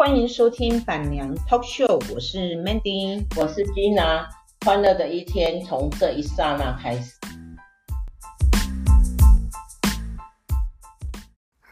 [0.00, 4.24] 欢迎收听板娘 Talk Show，我是 Mandy，我是 Gina，
[4.64, 7.12] 欢乐的一天从这一刹那开始。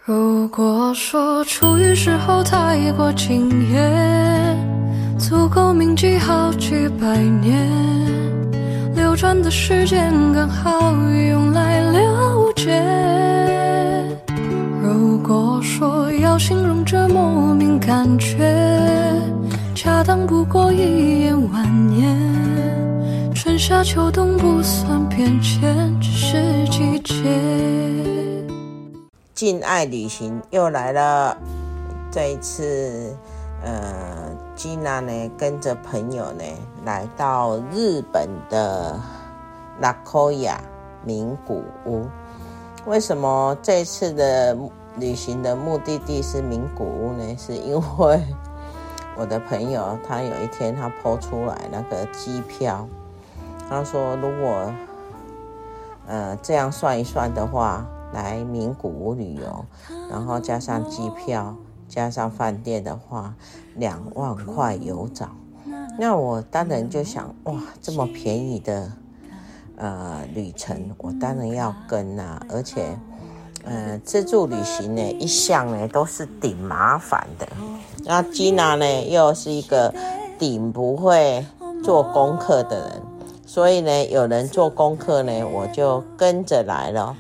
[0.05, 4.59] 如果说初遇时候太过惊艳，
[5.19, 7.67] 足够铭记好几百年，
[8.95, 12.79] 流转的时间刚好用来了解。
[14.83, 17.48] 如果说要形容这莫名
[17.89, 18.37] 感觉，
[19.75, 28.47] 恰当不过一眼万年，春夏秋冬不算变迁，只是季节。
[29.33, 31.35] 禁爱旅行又来了，
[32.11, 33.17] 这一次，
[33.65, 36.45] 呃，Gina 呢跟着朋友呢
[36.85, 39.01] 来到日本的
[39.81, 40.59] Nagoya
[41.07, 42.07] 名古屋。
[42.85, 44.55] 为什么这次的
[45.01, 47.37] 旅行的目的地是名古屋呢？
[47.37, 48.21] 是因为
[49.17, 52.89] 我的朋友他有一天他抛出来那个机票，
[53.69, 54.73] 他说如果，
[56.07, 57.87] 呃，这样算一算的话。
[58.11, 59.67] 来名古屋旅游，
[60.11, 61.55] 然后加上机票，
[61.87, 63.35] 加上饭店的话，
[63.75, 65.29] 两万块有找。
[65.99, 68.91] 那我当然就想，哇，这么便宜的
[69.77, 72.43] 呃旅程，我当然要跟啊。
[72.49, 72.99] 而且，
[73.69, 77.47] 呃，自助旅行呢，一向呢都是顶麻烦的。
[78.05, 79.93] 那吉娜呢，又是一个
[80.39, 81.45] 顶不会
[81.85, 83.03] 做功课的人，
[83.45, 87.15] 所以呢，有人做功课呢，我就跟着来了。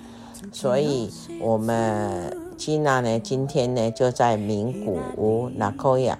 [0.50, 1.10] 所以，
[1.42, 6.16] 我们吉娜呢，今天呢就在名古屋 Nagoya。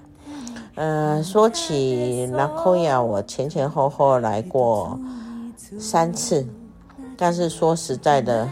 [0.75, 5.01] 嗯，说起拉考亚我前前后后来过
[5.81, 6.47] 三次，
[7.17, 8.49] 但是说实在的，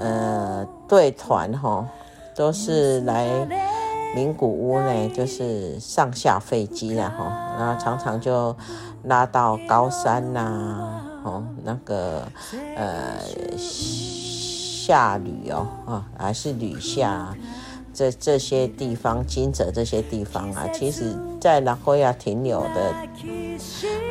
[0.00, 1.86] 呃，对团哈
[2.34, 3.28] 都是来
[4.14, 7.24] 名古屋呢，就是上下飞机然后，
[7.58, 8.56] 然后常常就
[9.04, 12.22] 拉到高山呐、哦，那个
[12.76, 13.14] 呃。
[14.82, 17.32] 下旅哦，啊，还是旅下，
[17.94, 22.92] 这这些地方，金泽这些地方啊，其实在名古屋停留的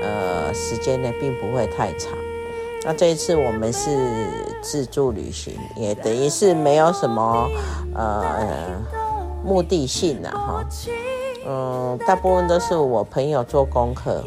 [0.01, 2.13] 呃时间呢，并不会太长。
[2.89, 4.27] 那这一次我们是
[4.63, 7.47] 自助旅行，也等于是没有什么
[7.93, 8.81] 呃
[9.45, 10.65] 目的性的哈，
[11.45, 14.23] 嗯，大部分都是我朋友做功课，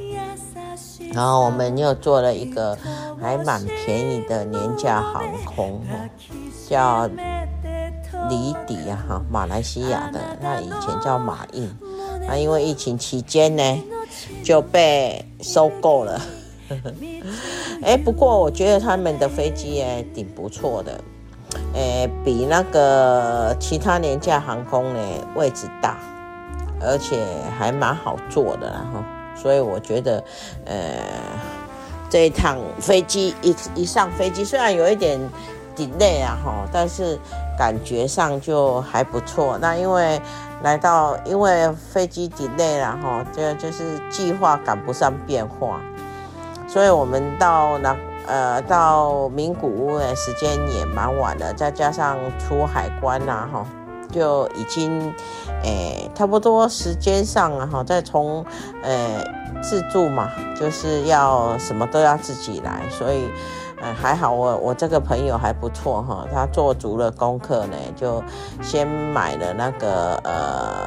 [1.13, 2.79] 然后我们又做了一个
[3.21, 5.83] 还蛮便宜的廉价航空
[6.69, 7.09] 叫
[8.29, 11.69] 里底啊，哈，马来西亚的，那以前叫马印，
[12.29, 13.83] 那因为疫情期间呢，
[14.45, 16.21] 就被收购了。
[17.83, 21.01] 哎，不过我觉得他们的飞机哎挺不错的，
[21.75, 25.01] 哎，比那个其他廉价航空呢
[25.35, 25.97] 位置大，
[26.81, 27.25] 而且
[27.59, 30.23] 还蛮好坐的哈，所以我觉得，
[30.65, 30.99] 呃，
[32.09, 35.19] 这一趟飞机一一上飞机，虽然有一点。
[35.75, 37.19] delay 啊哈，但是
[37.57, 39.57] 感觉上就还不错。
[39.59, 40.21] 那因为
[40.63, 45.81] 来到，因为飞机 delay 了哈，这就是计划赶不上变化，
[46.73, 47.95] 所以我们到那
[48.27, 53.67] 呃到名古屋的时间也蛮晚了，再加上出海关呐哈，
[54.11, 55.13] 就已经
[55.63, 58.43] 诶差不多时间上啊哈，再从
[58.83, 59.23] 呃
[59.63, 63.29] 自助嘛，就是要什么都要自己来，所以。
[63.85, 68.23] 嗯，还好我我这个朋友还不错哈，他做足了功课呢，就
[68.63, 70.87] 先买了那个呃，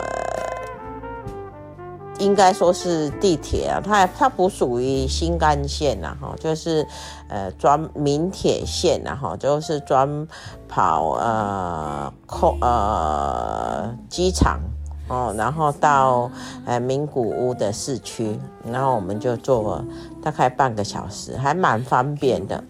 [2.20, 6.88] 应该说是地铁啊，它它不属于新干线呐哈，就是
[7.28, 10.28] 呃专名铁线呐哈，就是专
[10.68, 14.59] 跑呃空呃机场
[15.08, 16.31] 哦，然后到
[16.66, 19.84] 呃名古屋的市区，然后我们就坐
[20.24, 22.64] 大概半个小时，还蛮方便的。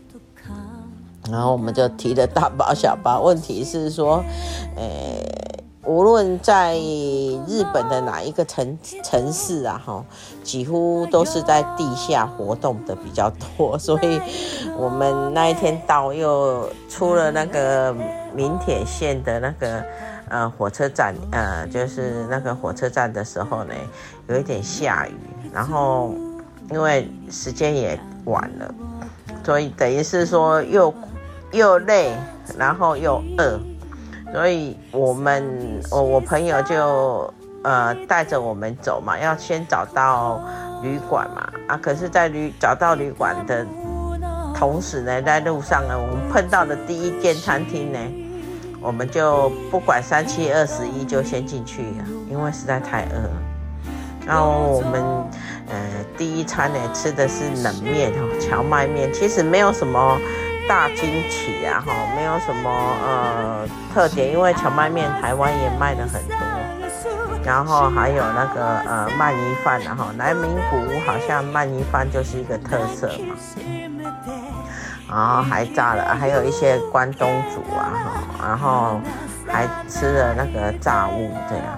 [1.31, 4.24] 然后我们就提了大包小包，问题是说，
[4.75, 4.86] 呃，
[5.85, 6.75] 无论在
[7.47, 10.03] 日本的哪一个城城市啊，哈，
[10.43, 14.19] 几乎都是在地下活动的比较多， 所以
[14.77, 17.95] 我们那一天到又出了那个
[18.33, 19.83] 明铁线的那个
[20.29, 23.73] 呃火车站，呃，就是那个火车站的时候呢，
[24.27, 25.13] 有一点下雨，
[25.53, 26.13] 然后
[26.71, 28.73] 因为时间也晚了，
[29.43, 30.93] 所以等于是说又。
[31.51, 32.11] 又累，
[32.57, 33.57] 然后又饿，
[34.35, 37.33] 所以我们我我朋友就
[37.63, 40.41] 呃带着我们走嘛，要先找到
[40.83, 43.65] 旅馆嘛啊，可是，在旅找到旅馆的
[44.53, 47.99] 同时呢，在路上呢，我们碰到的第一间餐厅呢，
[48.81, 53.29] 我们就不管三七二十一就先进去了，因为实在太饿。
[54.27, 55.01] 然后我们
[55.69, 55.77] 呃
[56.17, 60.19] 第一餐呢吃的是冷面哈，荞麦面，其实没有什么
[60.67, 62.69] 大惊奇啊哈，没有什么
[63.03, 66.35] 呃特点，因为荞麦面台湾也卖的很多。
[67.44, 73.35] 然后还有那个呃鳗鱼饭，然后南明湖好像鳗鱼饭就是一个特色嘛。
[75.07, 79.00] 然后还炸了，还有一些关东煮啊哈，然后
[79.47, 81.77] 还吃了那个炸物这样。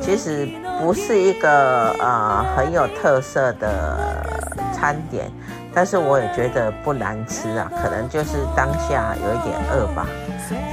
[0.00, 0.48] 其实
[0.78, 4.24] 不是一个呃很有特色的
[4.72, 5.28] 餐点，
[5.74, 10.06] 但是我也觉得不难吃啊，可能就是当下有一点饿吧。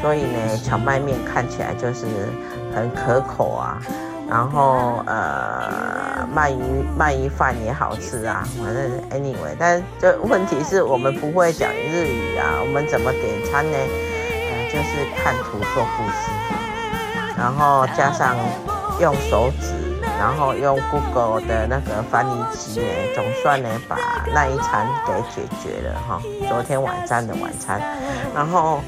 [0.01, 2.05] 所以呢，荞麦面看起来就是。
[2.75, 3.81] 很可口啊，
[4.29, 13.77] 然后呃，鳗鱼鳗鱼饭也好吃啊，反正 anyway，但这问题是我们不会讲日语啊，我们怎么点餐呢？
[13.77, 16.29] 呃，就是看图说故事，
[17.37, 18.35] 然后加上
[18.99, 19.84] 用手指。
[20.17, 23.97] 然后用 Google 的那个翻译机呢，总算呢把
[24.33, 26.21] 那一餐给解决了哈。
[26.49, 27.79] 昨天晚上的晚餐，
[28.33, 28.79] 然后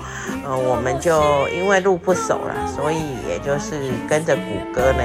[0.45, 2.97] 呃我们就因为路不熟了，所以
[3.27, 4.41] 也就是跟着谷
[4.73, 5.03] 歌呢，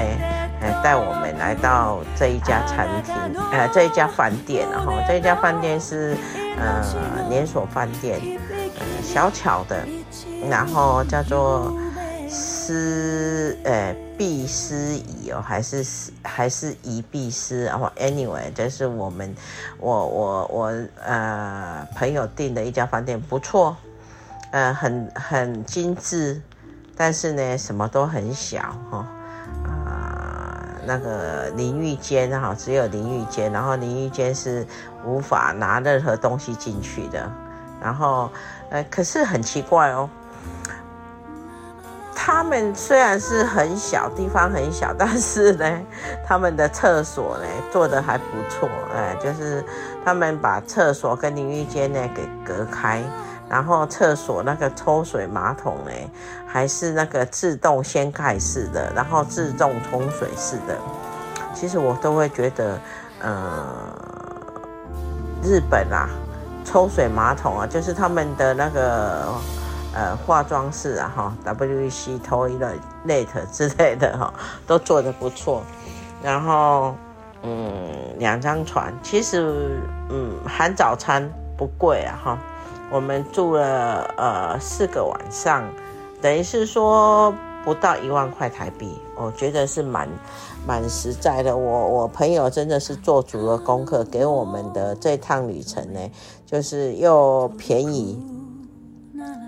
[0.61, 3.13] 呃带我们来到这一家餐厅，
[3.51, 6.15] 呃这一家饭店，然后这一家饭店是
[6.57, 6.83] 呃
[7.29, 8.19] 连锁饭店，
[8.79, 9.77] 呃小巧的，
[10.49, 11.71] 然后叫做。
[12.35, 13.93] 斯呃
[14.23, 15.85] 毕思怡哦，还是
[16.23, 19.35] 还是宜毕思，然后 anyway，这是我们
[19.77, 20.73] 我我我
[21.03, 23.75] 呃朋友订的一家饭店，不错，
[24.51, 26.41] 呃很很精致，
[26.95, 29.05] 但是呢什么都很小哈
[29.65, 34.65] 啊、那个淋浴间哈只有淋浴间，然后淋浴间是
[35.05, 37.29] 无法拿任何东西进去的，
[37.81, 38.31] 然后
[38.69, 40.09] 呃可是很奇怪哦。
[42.15, 45.81] 他们虽然是很小，地方很小，但是呢，
[46.25, 49.63] 他们的厕所呢做得还不错，哎，就是
[50.05, 53.03] 他们把厕所跟淋浴间呢给隔开，
[53.49, 55.91] 然后厕所那个抽水马桶呢
[56.47, 60.77] 还是那个自动掀盖式的，然后自动冲水式的。
[61.53, 62.79] 其实我都会觉得，
[63.21, 63.65] 呃，
[65.43, 66.07] 日本啊，
[66.63, 69.27] 抽水马桶啊，就是他们的那个。
[69.93, 72.79] 呃，化妆室啊，哈，WEC Toilet
[73.51, 74.33] 之类的哈，
[74.65, 75.61] 都做得不错。
[76.23, 76.95] 然后，
[77.43, 79.79] 嗯，两张床，其实，
[80.09, 82.37] 嗯，含早餐不贵啊，哈。
[82.91, 85.63] 我们住了呃四个晚上，
[86.21, 90.07] 等于是说不到一万块台币，我觉得是蛮
[90.67, 91.55] 蛮实在的。
[91.57, 95.99] 我我朋友真的是做足了功课，给我们的这趟旅程呢，
[96.45, 98.21] 就是又便宜。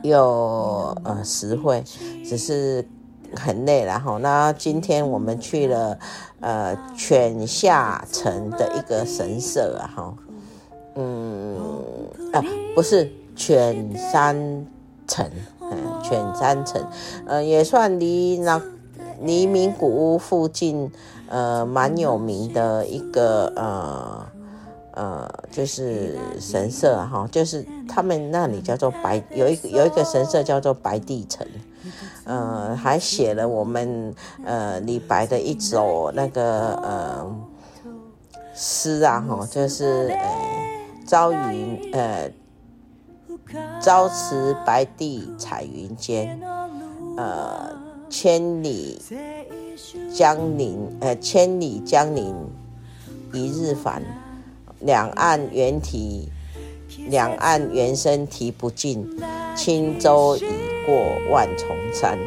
[0.07, 1.83] 又呃实惠，
[2.23, 2.87] 只是
[3.35, 5.97] 很累，然后那今天我们去了
[6.39, 10.13] 呃犬下城的一个神社啊哈，
[10.95, 11.57] 嗯
[12.33, 12.43] 啊
[12.73, 14.35] 不是犬山
[15.07, 15.29] 城，
[15.61, 16.85] 嗯犬山城，
[17.25, 18.61] 呃也算离那
[19.21, 20.91] 离名古屋附近
[21.27, 24.34] 呃蛮有名的一个呃。
[24.95, 31.45] 呃，就是神社哈，就是他们那里叫做白，有一个有一个神社叫做白帝城，
[32.23, 34.15] 呃，还写了我们
[34.45, 37.35] 呃李白的一首那个呃
[38.53, 40.29] 诗啊哈，就是呃
[41.05, 42.31] 朝云呃
[43.81, 46.39] 朝辞白帝彩云间，
[47.17, 47.69] 呃
[48.09, 49.01] 千里
[50.13, 52.33] 江陵呃千里江陵
[53.33, 54.01] 一日返。
[54.79, 56.29] 两岸猿啼，
[57.09, 59.07] 两岸猿声啼不尽，
[59.55, 60.45] 轻舟已
[60.85, 60.95] 过
[61.31, 62.17] 万重山。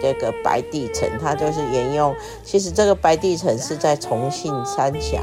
[0.00, 2.14] 这个白帝城，它就是沿用。
[2.44, 5.22] 其实这个白帝城是在重庆三峡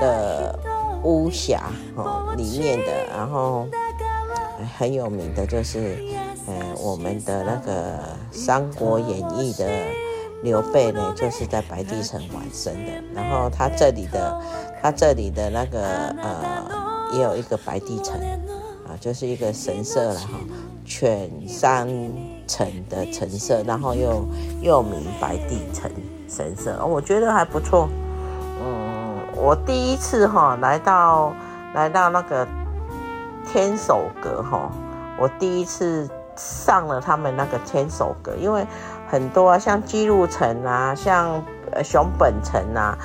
[0.00, 0.58] 的
[1.04, 3.68] 巫峡哦里面的，然后
[4.78, 5.98] 很有名的就是，
[6.46, 7.98] 呃，我们的那个
[8.32, 9.68] 《三国演义》的
[10.42, 12.92] 刘备呢，就是在白帝城完生的。
[13.14, 14.40] 然后他这里的。
[14.80, 15.80] 他这里的那个
[16.22, 16.64] 呃，
[17.12, 18.14] 也有一个白帝城
[18.86, 20.38] 啊，就是一个神社了哈，
[20.84, 21.88] 犬山
[22.46, 24.24] 城的城社，然后又
[24.62, 25.90] 又名白帝城
[26.28, 27.88] 神社，我觉得还不错。
[28.62, 31.32] 嗯，我第一次哈来到
[31.74, 32.46] 来到那个
[33.50, 34.70] 天守阁哈，
[35.18, 38.64] 我第一次上了他们那个天守阁，因为
[39.08, 41.42] 很多啊，像姬路城啊，像
[41.82, 42.96] 熊本城啊。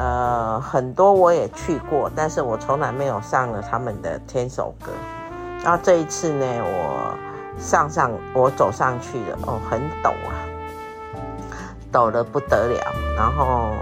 [0.00, 4.92] 呃，很多我也去过，但是我从来没有上了他们的天守阁。
[5.64, 7.18] 然后这一次呢，我
[7.58, 10.38] 上上，我走上去了，哦，很陡啊，
[11.92, 12.80] 陡的不得了。
[13.16, 13.72] 然后，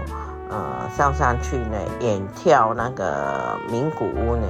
[0.49, 4.47] 呃，上上去呢，远眺那个名古屋呢，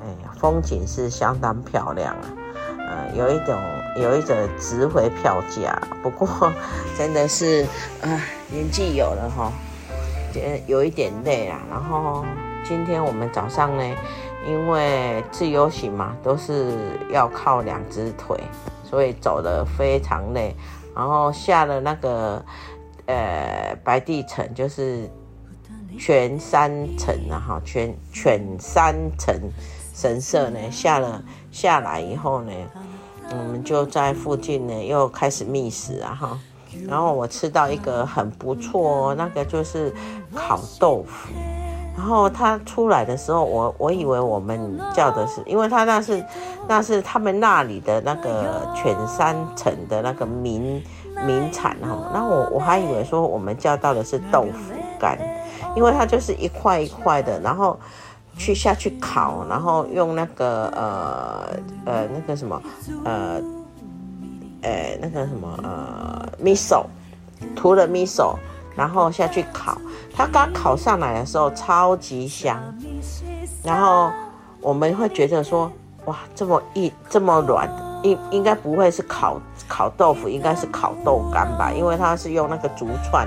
[0.00, 0.06] 哎，
[0.40, 2.24] 风景是相当漂亮啊，
[2.78, 3.54] 呃，有一种
[3.96, 6.52] 有一种值回票价，不过
[6.96, 7.64] 真的是
[8.02, 8.20] 啊、
[8.50, 9.52] 年纪有了哈，
[10.66, 11.60] 有一点累啊。
[11.70, 12.24] 然后
[12.64, 13.96] 今天我们早上呢，
[14.46, 16.76] 因为自由行嘛，都是
[17.10, 18.38] 要靠两只腿，
[18.82, 20.54] 所以走得非常累，
[20.94, 22.44] 然后下了那个
[23.06, 25.10] 呃白帝城，就是。
[25.98, 29.34] 犬山城啊，哈，犬犬山城
[29.94, 32.52] 神社呢，下了下来以后呢，
[33.38, 36.38] 我们就在附近呢又开始觅食啊，哈，
[36.88, 39.92] 然后我吃到一个很不错哦，那个就是
[40.34, 41.32] 烤豆腐，
[41.96, 46.24] 然后它出来的时候，我我以为我们叫的是，因为它那是
[46.68, 50.82] 那是他们那里的那个犬山城的那个名
[51.26, 55.18] 名产哈，那我我还以为说我们叫到的是豆腐干。
[55.74, 57.78] 因为它就是一块一块的，然后
[58.36, 62.62] 去下去烤，然后用那个呃呃那个什么
[63.04, 63.40] 呃
[64.62, 66.84] 呃那个什么呃 miso
[67.54, 68.36] 涂了 miso，
[68.76, 69.76] 然后下去烤。
[70.14, 72.60] 它刚烤上来的时候超级香，
[73.62, 74.10] 然后
[74.60, 75.70] 我们会觉得说
[76.06, 77.91] 哇这么硬这么软。
[78.02, 83.26] 应应该不会是烤烤豆腐，应该是烤豆干吧，因为它是用那个竹串，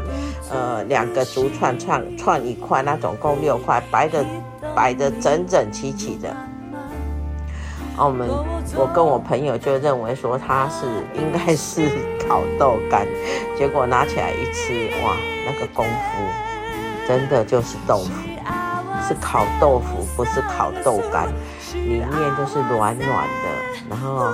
[0.51, 4.25] 呃，两个竹串串串一块，那总共六块，摆的
[4.75, 6.36] 摆的整整齐齐的。
[7.98, 8.27] 我们
[8.75, 11.89] 我跟我朋友就认为说它是应该是
[12.27, 13.08] 烤豆干，
[13.58, 15.15] 结果拿起来一吃，哇，
[15.46, 18.12] 那个功夫真的就是豆腐，
[19.08, 21.29] 是烤豆腐，不是烤豆干，
[21.85, 24.33] 里面就是软软的，然后。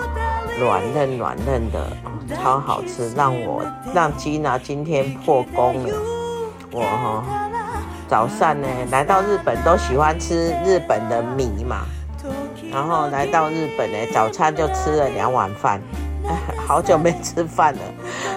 [0.59, 1.87] 软嫩软嫩的，
[2.35, 3.63] 超好吃，让我
[3.95, 5.95] 让吉娜今天破功了。
[6.71, 7.23] 我哈
[8.07, 11.77] 早上呢来到日本都喜欢吃日本的米嘛，
[12.71, 15.81] 然后来到日本呢早餐就吃了两碗饭，
[16.67, 17.79] 好久没吃饭了，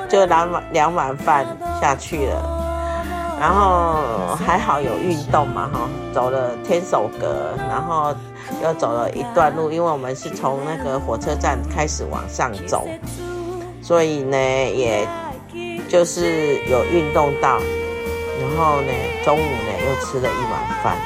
[0.09, 1.45] 就两碗两碗饭
[1.79, 3.37] 下去了。
[3.39, 5.81] 然后还好有运动嘛，哈，
[6.15, 8.15] 走了天守阁，然后
[8.63, 12.87] 又走了一段路，因为我们是从那个火车站开始往上走，
[13.83, 15.07] 所以呢，也
[15.89, 17.59] 就是有运动到，
[18.41, 18.93] 然后呢，
[19.25, 20.97] 中午呢又吃了一碗饭，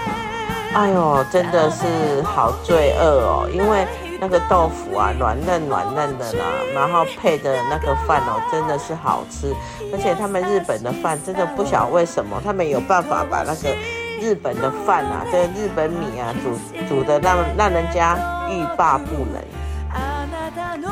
[0.74, 3.86] 哎呦，真的是好罪恶哦，因为。
[4.20, 9.54] 那个豆腐啊，软嫩软嫩的啦，然后配的那个饭哦，真的是好吃。
[9.92, 13.72] 而且他们日本的饭真的不晓得为什么，他们有办法把那个
[14.20, 18.16] 日本的饭啊，这日本米啊，煮煮的让让人家
[18.50, 19.42] 欲罢不能。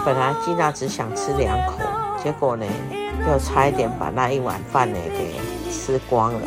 [0.04, 1.78] 本来吉娜只想吃两口，
[2.22, 2.66] 结果呢，
[3.26, 5.34] 就差一点把那一碗饭呢给
[5.70, 6.40] 吃光了。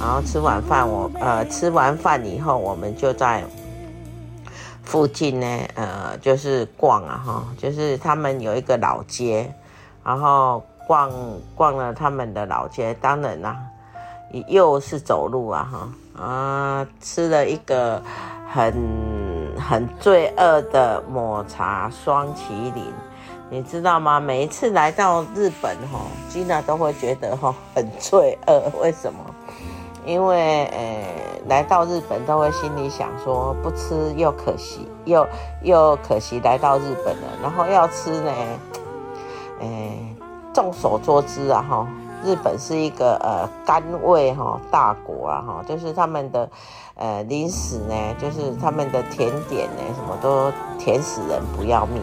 [0.00, 3.42] 然后吃完饭我呃吃完饭以后，我们就在。
[4.84, 9.52] 附近呢，呃，就是逛啊，哈，就是他们有一个老街，
[10.02, 11.12] 然后逛
[11.54, 13.54] 逛了他们的老街，当然啦、
[14.46, 18.02] 又是走路啊，哈，啊，吃了一个
[18.52, 18.74] 很
[19.58, 22.84] 很罪恶的抹茶双淇淋，
[23.50, 24.20] 你知道吗？
[24.20, 29.18] 每一次来到日本，哈，吉娜都会觉得哈很罪恶，为什么？
[30.04, 31.04] 因为呃，
[31.48, 35.26] 来到日本都会心里想说，不吃又可惜，又
[35.62, 37.28] 又可惜来到日本了。
[37.42, 38.32] 然后要吃呢，
[39.60, 39.66] 呃，
[40.54, 41.86] 众所周知啊，哈，
[42.24, 46.48] 日本是一个呃甘味哈大国啊，哈，就是他们的
[46.96, 52.02] 呃零食呢，就是他们的甜点呢，什么都甜死人不要命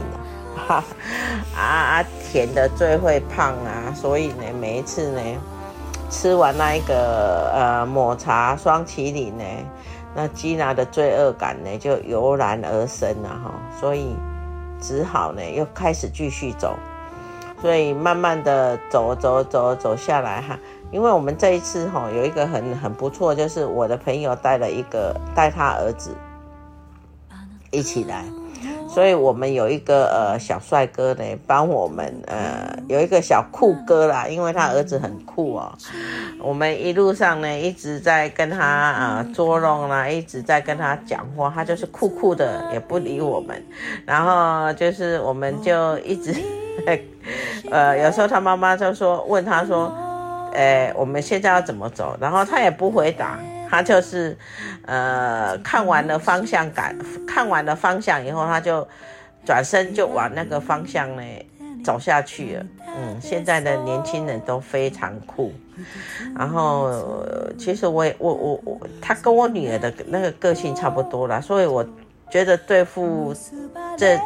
[0.68, 0.84] 啊，
[1.56, 5.22] 啊啊，甜的最会胖啊，所以呢，每一次呢。
[6.08, 9.44] 吃完那一个呃抹茶双淇淋呢，
[10.14, 14.16] 那吉娜的罪恶感呢就油然而生了哈，所以
[14.80, 16.76] 只好呢又开始继续走，
[17.66, 20.56] 所以慢慢的走走走走下来哈，
[20.92, 26.16] 因为我们这一次哈有一个很很不错，就是我的朋友带了一个带他儿子
[27.72, 28.24] 一起来。
[28.88, 35.76] 所以我们有一个呃小帅哥呢，帮我们呃有一个小酷哥啦，因为他儿子很酷哦。
[36.40, 43.60] 我们一路上呢一直在跟他啊、捉弄啦，一直在跟他讲话，他就是酷酷的，也不理我们。
[44.06, 46.32] 然后就是我们就一直
[47.72, 49.92] 呃有时候他妈妈就说问他说，
[50.54, 52.18] 诶我们现在要怎么走？
[52.20, 53.40] 然后他也不回答。
[53.68, 54.38] 他就是，
[54.86, 56.96] 呃，看完了方向感，
[57.28, 58.88] 看完了方向以后，他就
[59.44, 61.24] 转身就往那个方向呢
[61.84, 62.66] 走下去了。
[62.96, 65.52] 嗯，现在的年轻人都非常酷。
[66.38, 66.94] 然后，
[67.58, 71.84] 其实我也我我我，他跟我女儿的那个个性差不多啦，所以我
[72.30, 73.36] 觉得对付
[73.98, 74.18] 这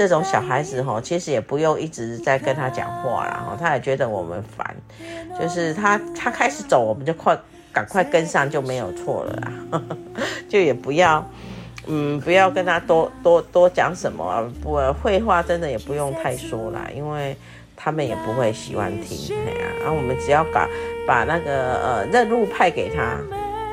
[0.00, 4.74] 这种小孩子哈，其实也不用一直在跟他讲话啦，哈，他也觉得我们烦，
[5.38, 7.38] 就是他他开始走，我们就快
[7.70, 9.82] 赶快跟上就没有错了啦，
[10.48, 11.22] 就也不要。
[11.86, 17.36] 嗯，不要跟他多多多讲什么，不，废话真的也不用太说啦，因为
[17.76, 19.68] 他们也不会喜欢听，对啊。
[19.80, 20.66] 然后我们只要把
[21.06, 23.18] 把那个呃任务派给他，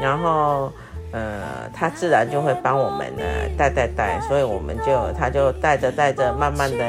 [0.01, 0.71] 然后
[1.11, 3.23] 呃他自然就会帮我们呢
[3.57, 6.85] 带带带，所以我们就他就带着带着，慢慢的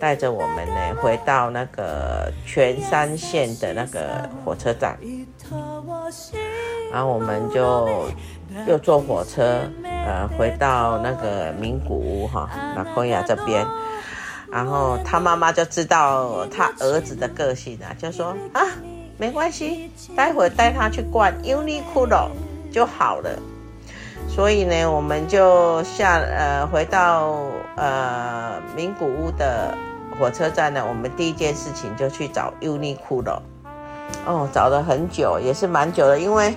[0.00, 4.98] 带着我们呢回到那个全山线的那个火车站，
[6.92, 7.88] 然后我们就
[8.66, 9.60] 又坐火车。
[10.04, 13.64] 呃，回到那个名古屋哈，那科亚这边，
[14.50, 18.66] 然后他妈妈就知道他儿子的个性啊，就说啊，
[19.16, 22.30] 没关系，待会带他去逛 Uniqlo
[22.72, 23.30] 就好了。
[24.34, 27.36] 所以呢，我们就下呃回到
[27.76, 29.76] 呃名古屋的
[30.18, 33.40] 火车站呢，我们第一件事情就去找 Uniqlo。
[34.24, 36.54] 哦，找了很久，也是蛮久的，因为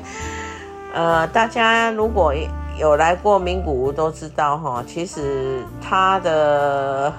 [0.93, 2.33] 呃，大家如果。
[2.77, 7.09] 有来过名古屋都知道哈，其实它的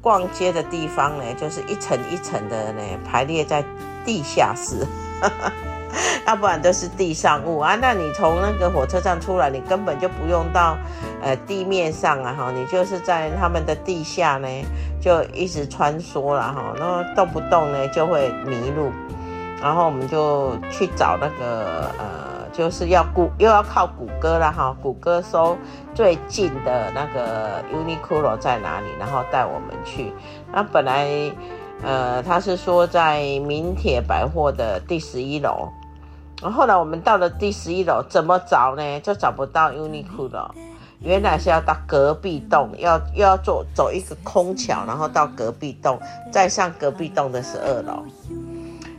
[0.00, 3.62] 逛街的地方呢，就是一层一层的呢排列在
[4.06, 4.86] 地下室，
[6.26, 7.76] 要不然都是地上物啊。
[7.80, 10.76] 那你从那个火车站出来，你根本就不用到
[11.22, 14.48] 呃地面上啊哈，你就是在他们的地下呢
[15.00, 18.90] 就一直穿梭了哈，然后动不动呢就会迷路，
[19.62, 22.28] 然后我们就去找那个呃。
[22.50, 25.56] 就是要谷又要靠谷歌了哈，谷歌搜
[25.94, 30.12] 最近的那个 Uniqlo 在哪里，然后带我们去。
[30.50, 31.06] 那本来
[31.84, 35.68] 呃他是说在名铁百货的第十一楼，
[36.40, 39.00] 然后后来我们到了第十一楼，怎么找呢？
[39.00, 40.50] 就找不到 Uniqlo，
[41.00, 45.98] 原来是要到隔壁栋，要又要坐走一个空桥，然后到隔壁栋，
[46.32, 48.04] 再上隔壁栋的十二楼，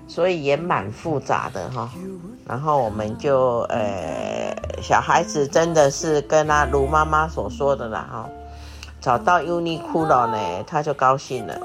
[0.07, 1.89] 所以也蛮复杂的哈。
[2.45, 8.29] 然后我们就呃，小孩子真的是跟他卢妈妈所说的啦哈，
[8.99, 11.57] 找到 Uniqlo 呢，他就高兴了，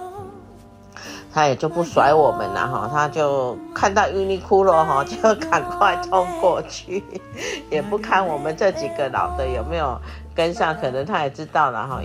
[1.34, 7.02] 他也就不甩我们了哈，他就看到 Uniqlo 哈， 就赶快冲过去，
[7.70, 9.98] 也不看我们这几个老的有没有
[10.32, 12.00] 跟上，可能他也知道了哈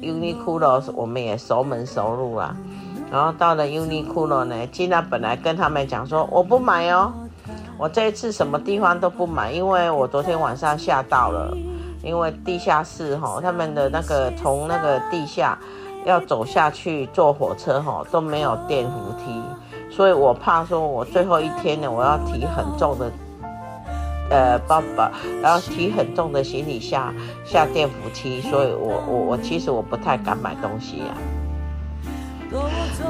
[0.00, 2.56] ，Uniqlo 我们也熟门熟路了，
[3.10, 7.12] 然后到了 Uniqlo 呢，吉娜本来跟他们讲说我不买哦。
[7.78, 11.56] 我这一次什么地方都不买，因为我昨天晚上吓到了，
[12.02, 15.56] 因为地下室哈，他们的那个从那个地下
[16.04, 19.42] 要走下去坐火车哈都没有电扶梯，
[19.90, 23.10] 所以我怕说我最后一天呢，我要提很重的
[24.30, 25.10] 呃包包，
[25.42, 27.12] 然后提很重的行李下
[27.44, 31.14] 下电扶梯，所以我我我其实我不太敢买东西呀、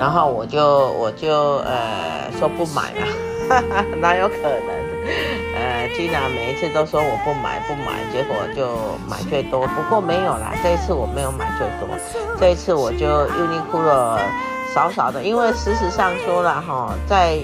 [0.01, 3.07] 然后我就我就呃说不买了。
[4.03, 5.48] 哪有可能？
[5.89, 8.77] 呃，吉娜每一次都说我不买不买，结果就
[9.09, 9.67] 买最多。
[9.69, 11.89] 不过没有啦，这一次我没有买最多，
[12.39, 14.19] 这一次我就 Uniqlo
[14.75, 17.39] 少少的，因为事实上说了哈，在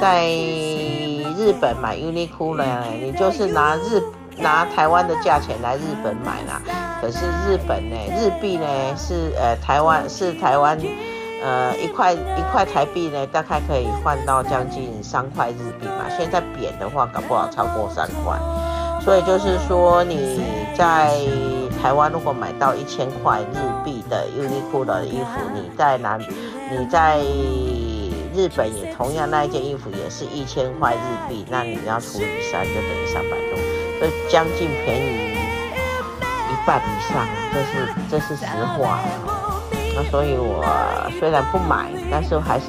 [0.00, 4.02] 在日本买 Uniqlo 呢，你就是拿日
[4.36, 6.60] 拿台湾的价钱来日本买啦。
[7.00, 10.78] 可是日本呢，日币呢是呃台湾是台湾。
[11.42, 16.04] 呃，一块一块台币呢，大概可以换到将近三块日币嘛。
[16.16, 18.36] 现在贬的话，搞不好超过三块。
[19.00, 20.40] 所以就是说，你
[20.76, 21.16] 在
[21.80, 27.18] 台湾如果买到一千块日币的 Uniqlo 的衣服，你在南，你在
[28.34, 33.56] 日本也同样那一件衣服也是一千块日币，那你要除以三，就等于三百多，
[34.00, 35.36] 所以将近便宜
[36.50, 38.44] 一半以上，这是这是实
[38.76, 38.98] 话。
[40.04, 40.64] 所以我
[41.18, 42.66] 虽然不买，但是还是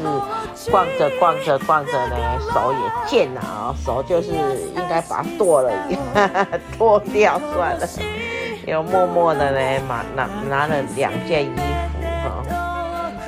[0.72, 2.16] 逛着逛着逛着呢，
[2.54, 5.72] 手也贱了啊，手就是应该把它剁了，
[6.78, 7.88] 剁掉算了。
[8.66, 12.44] 又默默的呢，拿拿拿了两件衣服哈，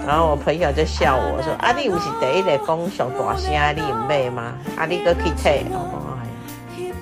[0.06, 4.54] 然后我朋友就笑我说：“啊，你不是第一个讲上大声，你唔买吗？
[4.78, 5.66] 啊，你个去退，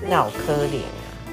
[0.07, 0.81] 那好可怜。”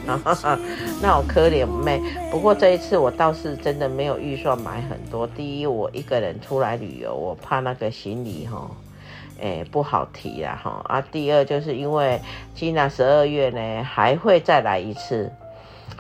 [1.03, 2.01] 那我可怜妹。
[2.31, 5.27] 不过这一次我倒是真的没有预算买很多。
[5.27, 8.71] 第一，我一个人出来旅游，我怕那个行李哈，
[9.41, 10.81] 哎不好提啦哈。
[10.87, 12.21] 啊，第二就是因为
[12.55, 15.31] 今年十二月呢还会再来一次，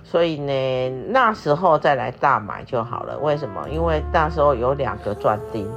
[0.04, 3.18] 所以呢那时候再来大买就好了。
[3.18, 3.68] 为什么？
[3.70, 5.68] 因为那时候有两个壮丁，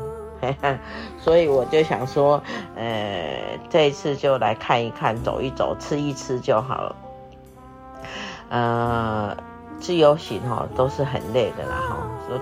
[1.20, 2.42] 所以我就想说，
[2.76, 6.96] 呃，这一次就来看一看，走一走，吃一吃就好了。
[8.50, 9.36] 呃，
[9.80, 11.96] 自由行哈都是很累的啦哈，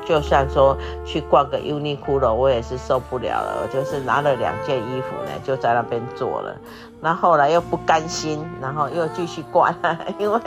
[0.06, 6.56] 就算说去逛个 Uniqlo，我也是受不了了，我就是拿了两件衣服呢，就在那边坐了。
[7.00, 9.72] 那后来又不甘心，然后又继续逛，
[10.18, 10.40] 因为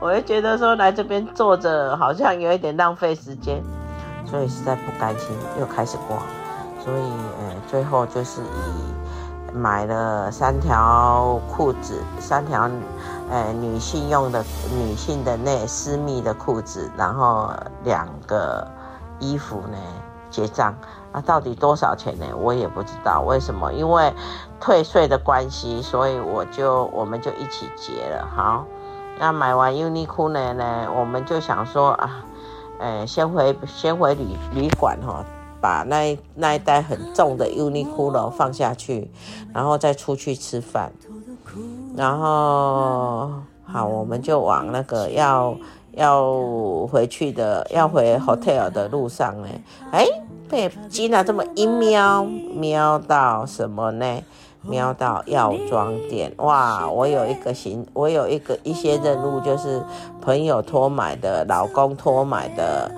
[0.00, 3.62] 我又觉得说来这边坐着好像有一点浪费时间，
[4.26, 6.20] 所以实在不甘心，又开始逛。
[6.84, 7.00] 所以
[7.38, 12.68] 呃，最后就是以买了三条裤子，三条。
[13.30, 14.44] 呃，女性用的
[14.76, 17.50] 女性的那私密的裤子，然后
[17.82, 18.66] 两个
[19.18, 19.78] 衣服呢，
[20.30, 20.76] 结账
[21.10, 22.26] 啊，到底多少钱呢？
[22.38, 24.12] 我也不知道为什么，因为
[24.60, 28.28] 退税的关系，所以我就我们就一起结了。
[28.36, 28.66] 好，
[29.18, 32.24] 那买完 Uniqlo 呢呢，我们就想说啊，
[32.78, 35.24] 呃，先回先回旅旅馆哈，
[35.62, 39.10] 把那那一袋很重的 Uniqlo 放下去，
[39.54, 40.92] 然后再出去吃饭。
[41.96, 43.30] 然后
[43.64, 45.56] 好，我们就往那个要
[45.92, 49.48] 要回去的，要回 hotel 的路上呢。
[49.90, 50.06] 哎，
[50.48, 54.06] 被金娜这么一瞄，瞄到什么呢？
[54.62, 56.32] 瞄到药妆店。
[56.38, 59.82] 哇，我有一个行，我有一个一些任务，就是
[60.20, 62.90] 朋友托买的，老公托买的。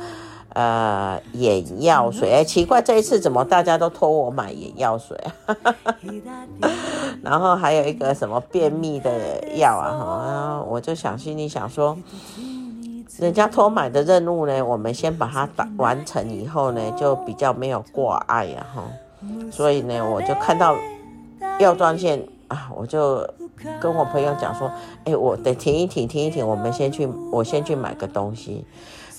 [0.57, 5.15] 呃，眼药水，哎，奇怪，这一次怎么大家都托我买眼药水
[5.45, 5.55] 啊？
[7.23, 9.11] 然后还有一个什么便秘的
[9.57, 9.93] 药啊？
[9.93, 11.95] 哈，我就想心里想说，
[13.19, 18.83] 人家托买的任务呢，我们先把它打完成以后呢，就比较没有挂碍呀，哈。
[19.53, 20.75] 所以呢，我就看到
[21.59, 23.29] 药妆线啊，我就
[23.79, 24.71] 跟我朋友讲说，
[25.05, 28.65] 哎，我得停一停，停一停，我们先去，我先去买个东西。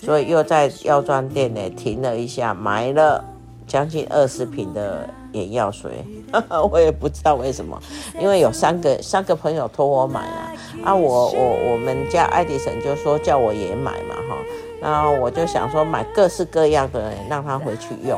[0.08, 3.22] 所以又在药妆店呢停了一下，买了
[3.67, 5.91] 将近二十瓶的眼药水，
[6.72, 7.78] 我也不知道为什么，
[8.17, 14.38] 因为有三个三个朋友托我买啊，啊我我我们家爱迪生就说叫我也买嘛哈，
[14.82, 18.17] 然后我就想说买各式各样的让他回去用，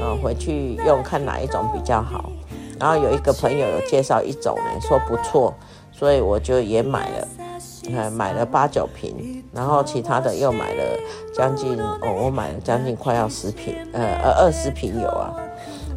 [0.00, 2.30] 啊回去用看哪一种比较好，
[2.78, 5.52] 然后有一个朋友有介绍一种呢说不错，
[5.90, 7.28] 所以我就也买了。
[8.14, 10.82] 买了八九瓶，然后其他的又买了
[11.34, 15.34] 将近哦，我买了将近快要十瓶，呃呃二十瓶有啊，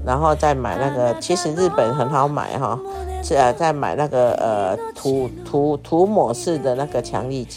[0.06, 2.78] 然后再买那个，其实日本很好买哈，
[3.24, 7.48] 是啊，再买那个呃涂涂涂抹式的那个强力，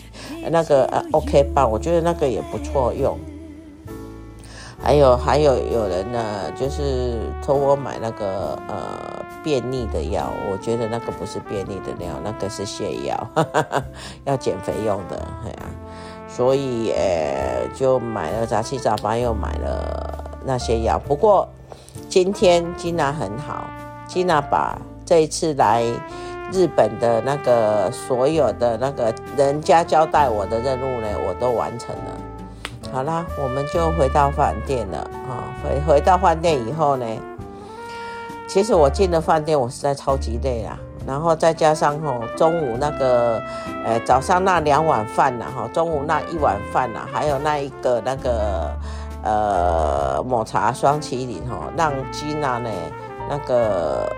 [0.50, 3.18] 那个呃 OK 棒，我觉得那个也不错用。
[4.80, 6.20] 还有还有有人呢，
[6.56, 13.28] 就是托我买那个呃便秘的药，我觉得那个不是便秘的药，那个是泻药，
[14.24, 15.66] 要减肥用的，哎呀、啊，
[16.38, 20.96] 所以呃就买了杂七杂八又买了那些药。
[20.96, 21.48] 不过
[22.08, 23.64] 今天吉娜很好，
[24.06, 25.82] 吉娜把这一次来
[26.52, 32.12] 日本的那个所有的那个人家交代我的任务呢，我都完成了。
[32.92, 34.98] 好啦，我们就回到饭店了
[35.28, 35.42] 啊！
[35.64, 37.04] 回回到饭店以后呢，
[38.48, 40.78] 其实我进了饭店，我实在超级累啊。
[41.08, 43.40] 然后再加上吼中午那个，
[43.82, 48.70] 呃早上那两碗饭呐，哈，中午那一碗饭呐，还有那一个那个
[49.24, 52.68] 呃抹茶双淇淋哈，让吉娜呢
[53.26, 54.12] 那个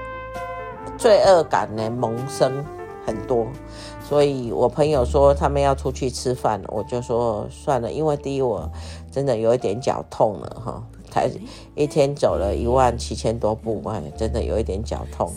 [0.99, 2.65] 罪恶感呢萌生
[3.07, 3.47] 很多。
[4.03, 8.69] 所以我朋友说他们要出去吃饭，我就说算了，因为第一我
[9.13, 11.31] 真的有一点脚痛了哈，才
[11.77, 15.33] 一天走了一万七千多步，哎，真的有一点脚痛。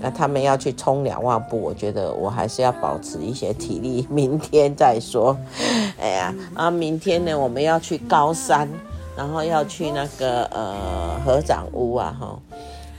[0.00, 5.36] 那他们要去冲两万步，我觉得我还是要保持一些体力，明天再说。
[6.00, 8.68] 哎呀，啊，明天呢我们要去高山，
[9.16, 12.38] 然后要去那个呃合掌屋啊哈，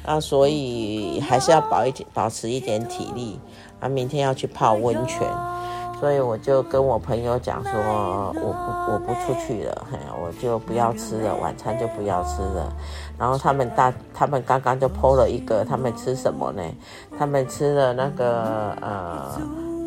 [0.06, 3.40] 啊，所以还是要保一点保持一点体力。
[3.80, 5.28] 啊，明天要去泡温泉，
[6.02, 7.72] 所以我就跟我朋友讲说，
[8.34, 12.74] 我不我不出去了，嘿，我就不要吃了，晚餐就不要吃了。
[13.20, 16.64] 然后他们大，他们刚刚就剖了一个，他们吃什么呢？
[17.20, 19.40] 他们吃了那个呃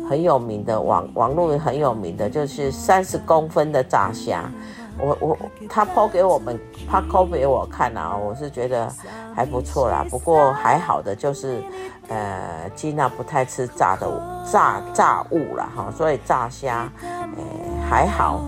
[0.09, 4.49] 很有名的网网络很有名的，就是三十公分的炸虾。
[4.97, 5.37] 我我
[5.69, 8.91] 他 po 给我们，他 po 给我看啊，我是觉得
[9.35, 10.05] 还不错啦。
[10.09, 11.61] 不过还好的就是。
[12.07, 14.07] 呃，吉娜不太吃炸的
[14.45, 17.43] 炸炸物啦，哈，所以炸虾，呃，
[17.89, 18.43] 还好，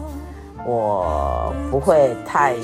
[0.64, 2.56] 我不会太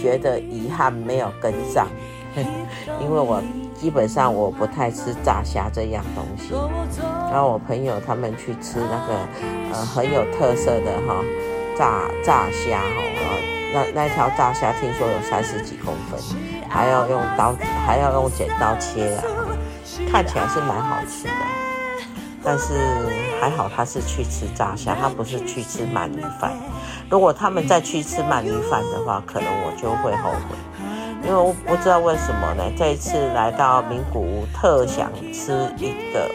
[0.00, 1.86] 觉得遗憾没有跟上，
[3.02, 3.42] 因为我
[3.74, 6.54] 基本上我不太吃炸虾这样东西。
[7.30, 9.14] 然后我朋友他们去吃那个
[9.74, 11.22] 呃很有特色的哈
[11.80, 13.00] 炸炸虾哈，
[13.72, 16.20] 那那条炸虾听说有三十几公分，
[16.68, 17.54] 还要用刀，
[17.86, 19.24] 还要用剪刀切啊，
[20.12, 21.32] 看起来是蛮好吃的。
[22.44, 22.74] 但是
[23.40, 26.52] 还好他是去吃炸虾，他不是去吃鳗鱼饭。
[27.08, 30.56] 如果他们再去吃鳗鱼饭的话，可能我就会后悔，
[31.24, 32.64] 因为我不知道为什么呢？
[32.76, 36.30] 这一次来到名古屋，特想吃一个。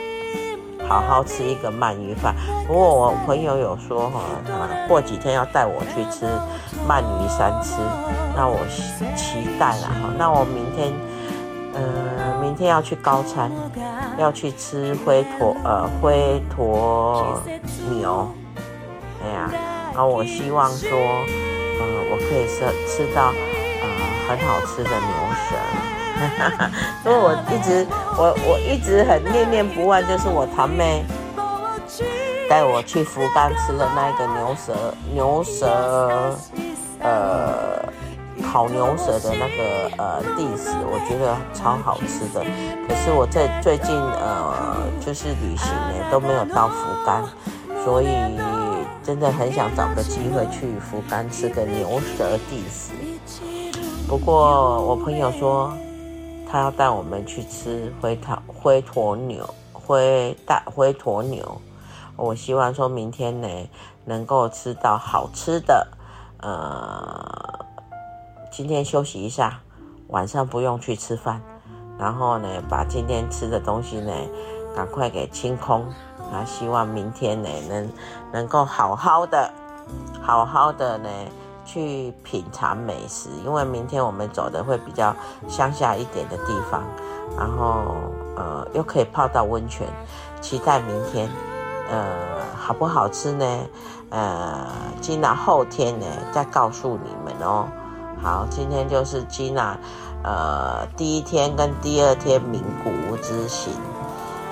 [0.88, 2.36] 好好吃一个鳗鱼饭，
[2.68, 4.22] 不过我朋友有说哈，
[4.88, 6.26] 过几天要带我去吃
[6.88, 7.78] 鳗鱼三吃，
[8.36, 8.60] 那我
[9.16, 10.14] 期待了哈。
[10.18, 10.94] 那我明天，
[11.74, 13.52] 呃，明天要去高餐，
[14.18, 17.42] 要去吃灰驼呃灰驼
[17.90, 18.28] 牛，
[19.24, 19.50] 哎呀，
[19.94, 23.34] 然后我希望说，呃，我可以吃吃到
[23.82, 23.86] 呃
[24.30, 25.25] 很好吃的牛
[26.16, 26.72] 哈哈。
[27.06, 27.86] 因为我一直
[28.18, 31.04] 我我一直很念念不忘，就是我堂妹
[32.50, 34.74] 带我去福冈吃的那个牛舌
[35.14, 36.36] 牛舌
[37.00, 37.84] 呃
[38.44, 42.44] 烤牛舌的那个呃 dish，我觉得超好吃的。
[42.88, 46.76] 可是我在最近呃就是旅行呢都没有到福
[47.06, 47.24] 冈，
[47.84, 48.08] 所以
[49.04, 52.92] 真的很想找个机会去福冈吃个牛舌 dish。
[54.08, 55.72] 不过我朋友说。
[56.48, 61.62] 他要带我们去吃灰头灰驼牛灰大灰驼牛，
[62.16, 63.48] 我希望说明天呢
[64.06, 65.88] 能够吃到好吃的，
[66.42, 67.60] 呃，
[68.52, 69.60] 今天休息一下，
[70.08, 71.42] 晚上不用去吃饭，
[72.00, 74.14] 然后呢把今天吃的东西呢
[74.76, 75.86] 赶快给清空，
[76.32, 77.90] 啊，希望明天呢能
[78.32, 79.52] 能够好好的
[80.22, 81.10] 好好的呢。
[81.66, 85.14] 去品尝美食，因为明天我们走的会比较
[85.48, 86.84] 乡下一点的地方，
[87.36, 87.84] 然后
[88.38, 89.88] 呃又可以泡到温泉，
[90.40, 91.28] 期待明天，
[91.90, 92.06] 呃
[92.56, 93.46] 好不好吃呢？
[94.12, 94.68] 呃
[95.02, 97.68] 今啊后天呢再告诉你们哦。
[98.22, 99.76] 好，今天就是 Gina
[100.24, 103.74] 呃第一天跟第二天名古屋之行，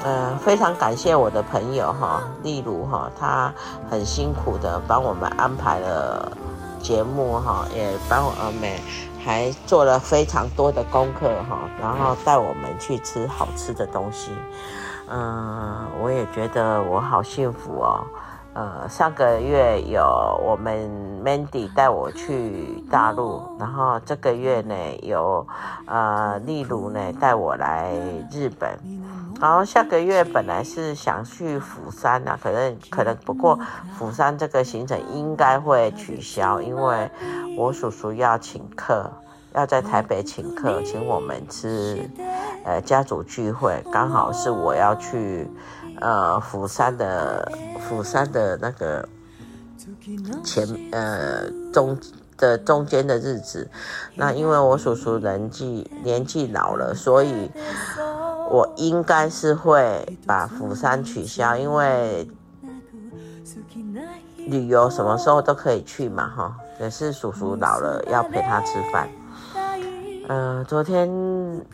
[0.04, 3.54] 呃非常感谢我的朋友哈，例如哈，他
[3.90, 6.32] 很辛苦的帮我们安排了。
[6.84, 8.70] 节目哈，也帮我们
[9.26, 14.32] 还做了非常多的功课哈，然后带我们去吃好吃的东西，
[15.10, 18.04] 嗯，我也觉得我好幸福哦。
[18.56, 20.04] 呃，上个月有
[20.46, 20.88] 我们
[21.26, 25.44] Mandy 带我去大陆，然后这个月呢有
[25.88, 27.92] 呃例如呢带我来
[28.32, 28.78] 日本，
[29.44, 33.60] 然后下个月本来是想去釜山啊，可能可能不过
[34.00, 37.12] 釜山这个行程应该会取消，因为
[37.58, 39.12] 我叔叔要请客，
[39.54, 42.10] 要在台北请客，请我们吃
[42.64, 45.46] 呃家族聚会，刚好是我要去。
[46.02, 47.50] 呃，釜山的
[47.88, 49.08] 釜山的那个
[50.44, 51.98] 前呃中
[52.36, 53.70] 的中间的日子，
[54.16, 57.50] 那因为我叔叔年纪年纪老了，所以
[58.50, 62.30] 我应该是会把釜山取消，因为
[64.38, 69.10] 旅游什么时候都可以去嘛，哈，也是叔叔老了要陪他吃饭。
[70.28, 71.08] 呃，昨天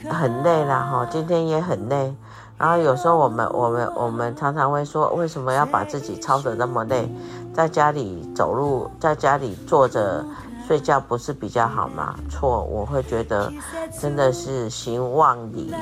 [0.09, 2.15] 很累了哈，今天也很累。
[2.57, 7.09] 然后有时候我们我们我们常常会说，为什么要把自己操得那么累？
[7.53, 10.25] 在家里走路，在家里坐着
[10.69, 12.13] 睡觉不是比较好吗？
[12.29, 13.51] 错，我会觉得
[13.99, 15.73] 真的是行万里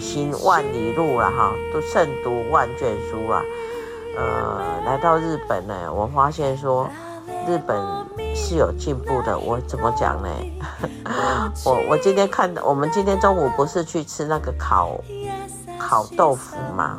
[0.00, 3.40] 行万里路了哈，都胜读万卷书啊。
[4.18, 6.88] 呃，来到日本呢，我发现说
[7.46, 7.80] 日本
[8.34, 9.38] 是有进步的。
[9.38, 10.28] 我怎么讲呢？
[11.64, 14.98] 我我今天看，我们今天中午不是去吃那个烤。
[15.78, 16.98] 烤豆腐吗，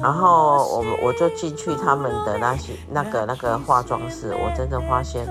[0.00, 5.26] 然后我我就进去他们的那些那个那个化妆室，我真的发现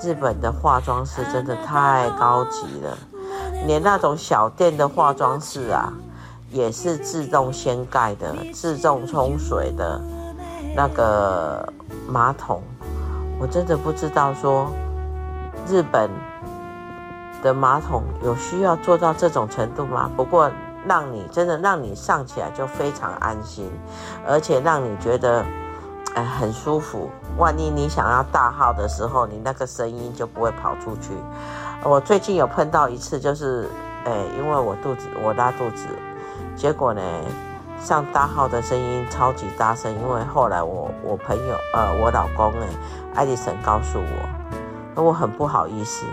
[0.00, 2.96] 日本的化妆室真的太高级了，
[3.66, 5.92] 连那种小店的化妆室啊，
[6.50, 10.00] 也是自动掀盖的、自动冲水的
[10.76, 11.68] 那个
[12.06, 12.62] 马桶，
[13.40, 14.68] 我真的不知道说
[15.66, 16.08] 日本
[17.42, 20.08] 的马桶有需要做到这种程度吗？
[20.16, 20.48] 不过。
[20.86, 23.70] 让你真的让你上起来就非常安心，
[24.26, 25.44] 而且让你觉得，
[26.14, 27.10] 哎，很舒服。
[27.36, 31.10] 万一你想要大号的时候，你那个声音就不会跑出去。
[31.82, 33.68] 我最近有碰到一次，就是，
[34.04, 35.86] 哎，因为我肚子我拉肚子，
[36.54, 37.02] 结果呢，
[37.80, 39.92] 上大号的声音超级大声。
[39.92, 42.68] 因为后来我我朋友呃我老公哎
[43.14, 43.98] 艾迪森告诉
[44.94, 46.06] 我，我很不好意思。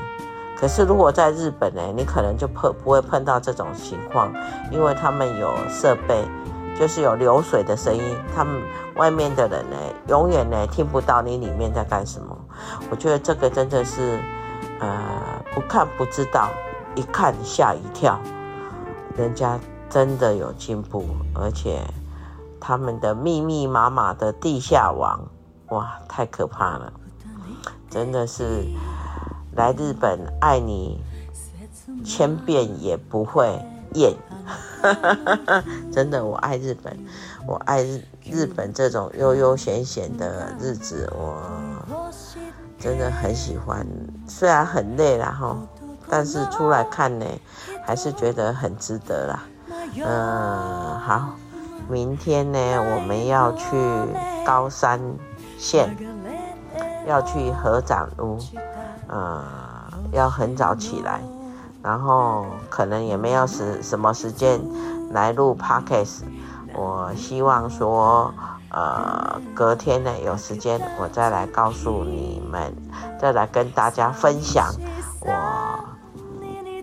[0.61, 4.31] 可是，如果在日本呢，你可能就碰不会碰到这种情况，
[4.71, 6.23] 因为他们有设备，
[6.79, 8.61] 就是有流水的声音，他们
[8.95, 9.75] 外面的人呢，
[10.07, 12.37] 永远呢听不到你里面在干什么。
[12.91, 14.19] 我觉得这个真的是，
[14.79, 16.51] 呃，不看不知道，
[16.93, 18.19] 一看吓一跳，
[19.17, 21.79] 人家真的有进步，而且
[22.59, 25.19] 他们的密密麻麻的地下网，
[25.69, 26.93] 哇，太可怕了，
[27.89, 28.63] 真的是
[29.55, 31.01] 来日本爱你
[32.05, 33.59] 千遍也不会
[33.93, 34.13] 厌，
[35.91, 36.97] 真的，我爱日本，
[37.45, 41.41] 我爱日日本这种悠悠闲闲的日子，我。
[42.79, 43.85] 真的很喜欢，
[44.27, 45.55] 虽然很累啦哈，
[46.09, 47.25] 但是出来看呢，
[47.85, 49.43] 还是觉得很值得啦。
[50.03, 51.35] 嗯，好，
[51.87, 52.57] 明天呢，
[52.95, 53.67] 我们要去
[54.43, 54.99] 高山
[55.59, 55.95] 县，
[57.05, 58.39] 要去合掌屋，
[59.11, 59.43] 嗯，
[60.11, 61.21] 要很早起来，
[61.83, 64.59] 然后可能也没有时什么时间
[65.11, 66.21] 来录 podcast。
[66.73, 68.33] 我希望说。
[68.73, 72.73] 呃，隔天呢，有时间我再来告诉你们，
[73.19, 74.73] 再来跟大家分享
[75.19, 75.29] 我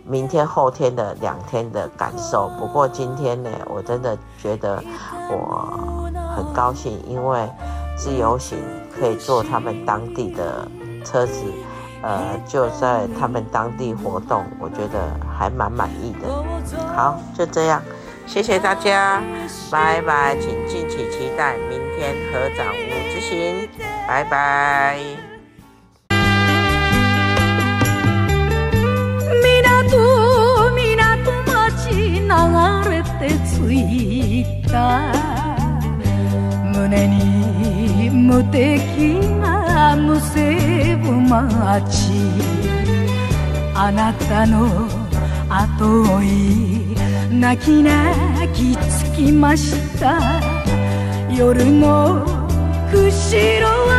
[0.05, 2.51] 明天后天的两天的感受。
[2.59, 4.85] 不过今天呢，我真的觉得
[5.31, 7.49] 我很高兴，因为
[7.97, 8.59] 自由行
[8.95, 10.69] 可以坐他们当地的
[11.03, 11.43] 车子，
[12.03, 16.29] 呃，就在他们当地活动，我觉得还蛮满意的。
[16.95, 17.83] 好，就这样。
[18.27, 19.23] 谢谢大家，
[19.71, 23.69] 拜拜，请敬请期待明天合掌舞之行，
[24.07, 24.99] 拜拜。
[41.13, 42.13] 待ち
[43.75, 44.89] あなたの
[45.49, 46.97] 後追い
[47.31, 50.41] 泣き泣きつきました。
[51.31, 52.25] 夜の
[52.91, 53.99] 釧路は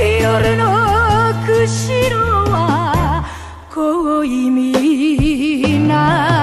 [0.00, 0.64] 夜の
[1.46, 2.14] 釧路
[2.50, 3.24] は
[3.70, 6.41] 恋みな